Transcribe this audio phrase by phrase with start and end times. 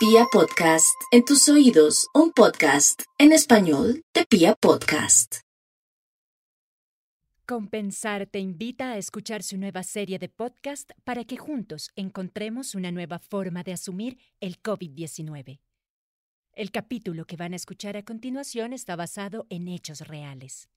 [0.00, 5.40] Pia Podcast, en tus oídos, un podcast en español de Pia Podcast.
[7.46, 12.90] Compensar te invita a escuchar su nueva serie de podcast para que juntos encontremos una
[12.90, 15.60] nueva forma de asumir el COVID-19.
[16.54, 20.70] El capítulo que van a escuchar a continuación está basado en hechos reales.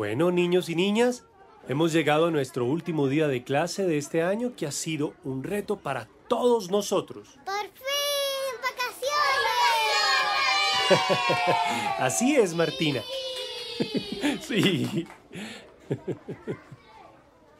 [0.00, 1.26] Bueno, niños y niñas,
[1.68, 5.44] hemos llegado a nuestro último día de clase de este año que ha sido un
[5.44, 7.38] reto para todos nosotros.
[7.44, 8.56] ¡Por fin!
[10.88, 11.98] ¡Vacaciones!
[11.98, 13.02] Así es, Martina.
[14.40, 15.06] Sí.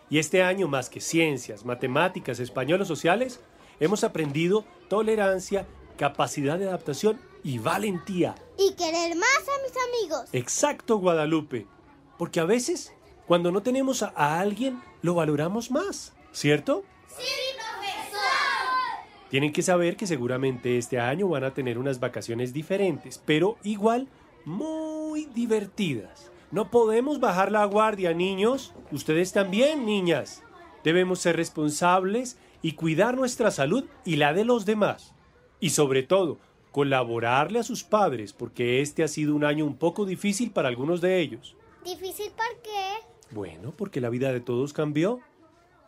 [0.09, 3.41] Y este año, más que ciencias, matemáticas, español o sociales,
[3.81, 5.67] hemos aprendido tolerancia,
[5.99, 8.35] capacidad de adaptación y valentía.
[8.57, 10.31] Y querer más a mis amigos.
[10.33, 11.67] Exacto, Guadalupe.
[12.21, 12.93] Porque a veces,
[13.27, 16.85] cuando no tenemos a, a alguien, lo valoramos más, ¿cierto?
[17.09, 17.25] ¡Sí,
[17.57, 19.31] profesor!
[19.31, 24.07] Tienen que saber que seguramente este año van a tener unas vacaciones diferentes, pero igual
[24.45, 26.31] muy divertidas.
[26.51, 28.75] No podemos bajar la guardia, niños.
[28.93, 30.43] Ustedes también, niñas.
[30.85, 35.15] Debemos ser responsables y cuidar nuestra salud y la de los demás.
[35.59, 36.37] Y sobre todo,
[36.71, 41.01] colaborarle a sus padres, porque este ha sido un año un poco difícil para algunos
[41.01, 41.57] de ellos.
[41.85, 42.95] ¿Difícil por qué?
[43.31, 45.21] Bueno, porque la vida de todos cambió.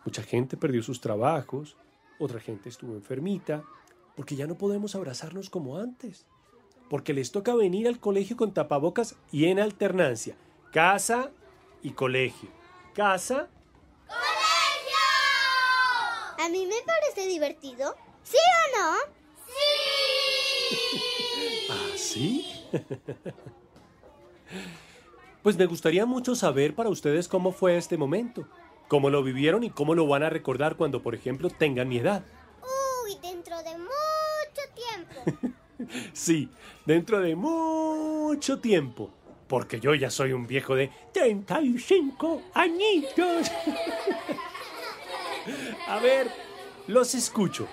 [0.04, 1.76] Mucha gente perdió sus trabajos,
[2.18, 3.64] otra gente estuvo enfermita,
[4.16, 6.26] porque ya no podemos abrazarnos como antes.
[6.88, 10.36] Porque les toca venir al colegio con tapabocas y en alternancia,
[10.72, 11.30] casa
[11.82, 12.50] y colegio.
[12.94, 13.48] Casa,
[16.42, 17.94] ¿A mí me parece divertido?
[18.24, 18.96] ¿Sí o no?
[19.46, 19.54] ¡Sí!
[21.70, 22.44] ¿ah, sí?
[25.42, 28.46] pues me gustaría mucho saber para ustedes cómo fue este momento,
[28.88, 32.22] cómo lo vivieron y cómo lo van a recordar cuando, por ejemplo, tengan mi edad.
[33.04, 35.52] Uy, dentro de mucho tiempo.
[36.12, 36.48] Sí,
[36.86, 39.10] dentro de mucho tiempo.
[39.48, 43.50] Porque yo ya soy un viejo de 35 añitos.
[45.88, 46.30] A ver,
[46.86, 47.66] los escucho.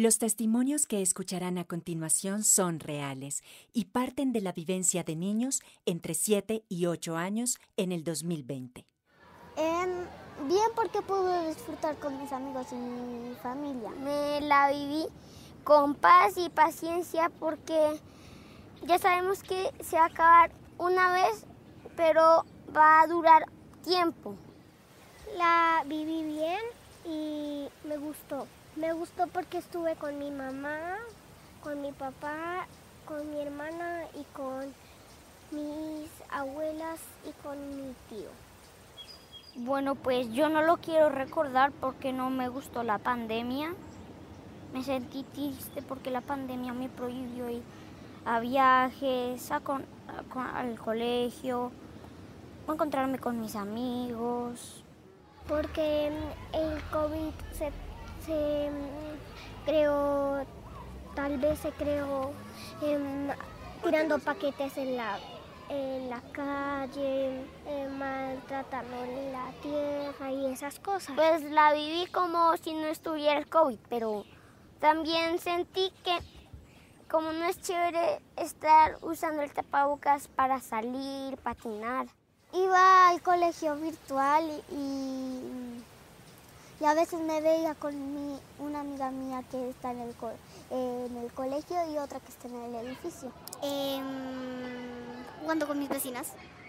[0.00, 3.42] Los testimonios que escucharán a continuación son reales
[3.72, 8.86] y parten de la vivencia de niños entre 7 y 8 años en el 2020.
[9.56, 9.90] Em,
[10.46, 13.90] bien porque pude disfrutar con mis amigos y mi familia.
[13.90, 15.04] Me la viví
[15.64, 18.00] con paz y paciencia porque
[18.86, 21.44] ya sabemos que se va a acabar una vez,
[21.96, 23.46] pero va a durar
[23.82, 24.36] tiempo.
[25.36, 26.60] La viví bien
[27.04, 28.46] y me gustó.
[28.76, 30.96] Me gustó porque estuve con mi mamá,
[31.62, 32.66] con mi papá,
[33.06, 34.72] con mi hermana y con
[35.50, 38.28] mis abuelas y con mi tío.
[39.56, 43.74] Bueno, pues yo no lo quiero recordar porque no me gustó la pandemia.
[44.72, 47.62] Me sentí triste porque la pandemia me prohibió ir
[48.24, 49.86] a viajes, a con-
[50.54, 51.72] al colegio,
[52.68, 54.84] a encontrarme con mis amigos.
[55.48, 56.08] Porque
[56.52, 57.70] el COVID se,
[58.70, 60.44] mm, creó,
[61.14, 62.32] tal vez se creó
[62.82, 63.28] em,
[63.82, 65.18] tirando paquetes en la,
[65.70, 68.96] en la calle, eh, maltratando
[69.32, 71.16] la tierra y esas cosas.
[71.16, 74.24] Pues la viví como si no estuviera el COVID, pero
[74.80, 76.18] también sentí que
[77.10, 82.06] como no es chévere estar usando el tapabocas para salir, patinar.
[82.52, 85.82] Iba al colegio virtual y,
[86.84, 90.14] a veces me veía con mi- una amiga mía que está en el,
[90.70, 93.30] en el colegio y otra que está en el edificio.
[95.42, 96.28] jugando con mis vecinas.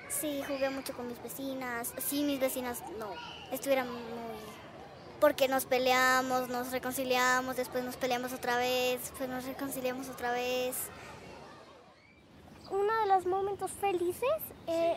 [0.10, 1.94] Sí, jugué mucho con mis vecinas.
[1.98, 3.08] Sí, mis vecinas no,
[3.52, 4.02] estuvieran muy...
[5.20, 10.76] Porque nos peleamos, nos reconciliamos, después nos peleamos otra vez, después nos reconciliamos otra vez.
[13.10, 14.96] Los momentos felices eh,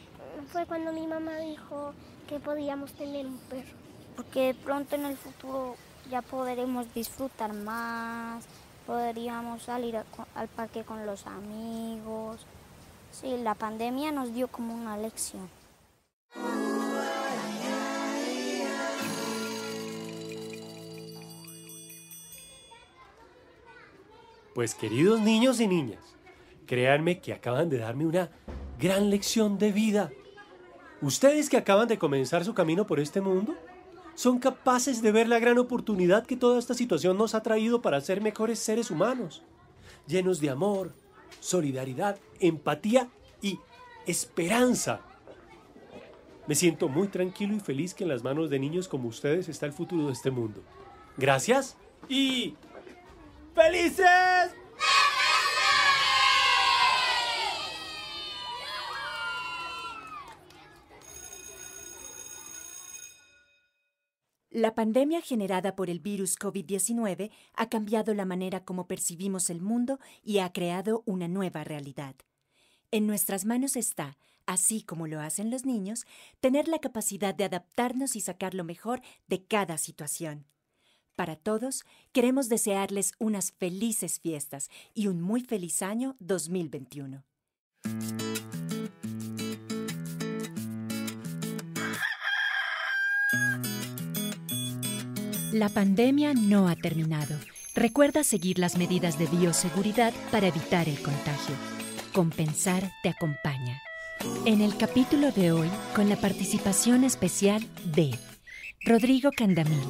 [0.52, 1.94] fue cuando mi mamá dijo
[2.28, 3.76] que podíamos tener un perro.
[4.16, 5.74] porque de pronto en el futuro
[6.10, 8.44] ya podremos disfrutar más,
[8.86, 10.04] podríamos salir a-
[10.34, 12.44] al parque con los amigos.
[13.12, 15.48] Sí, la pandemia nos dio como una lección.
[24.54, 26.00] Pues queridos niños y niñas,
[26.66, 28.30] créanme que acaban de darme una
[28.78, 30.10] gran lección de vida.
[31.00, 33.54] Ustedes que acaban de comenzar su camino por este mundo,
[34.14, 38.00] son capaces de ver la gran oportunidad que toda esta situación nos ha traído para
[38.00, 39.42] ser mejores seres humanos,
[40.06, 40.94] llenos de amor,
[41.40, 43.08] solidaridad, empatía
[43.40, 43.58] y
[44.06, 45.00] esperanza.
[46.46, 49.66] Me siento muy tranquilo y feliz que en las manos de niños como ustedes está
[49.66, 50.62] el futuro de este mundo.
[51.16, 51.76] Gracias
[52.08, 52.54] y
[53.54, 54.61] felices.
[64.54, 69.99] La pandemia generada por el virus COVID-19 ha cambiado la manera como percibimos el mundo
[70.22, 72.14] y ha creado una nueva realidad.
[72.90, 76.04] En nuestras manos está, así como lo hacen los niños,
[76.40, 80.44] tener la capacidad de adaptarnos y sacar lo mejor de cada situación.
[81.16, 87.25] Para todos, queremos desearles unas felices fiestas y un muy feliz año 2021.
[95.52, 97.37] La pandemia no ha terminado.
[97.75, 101.54] Recuerda seguir las medidas de bioseguridad para evitar el contagio.
[102.14, 103.78] Compensar te acompaña.
[104.46, 108.19] En el capítulo de hoy, con la participación especial de
[108.87, 109.82] Rodrigo Candamil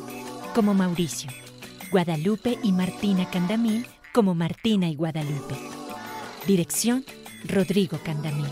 [0.52, 1.30] como Mauricio,
[1.92, 5.54] Guadalupe y Martina Candamil como Martina y Guadalupe.
[6.44, 7.04] Dirección,
[7.44, 8.50] Rodrigo Candamil.